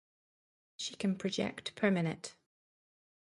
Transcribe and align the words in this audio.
She 0.77 0.95
can 0.95 1.15
project 1.15 1.75
per 1.75 1.91
minute. 1.91 2.33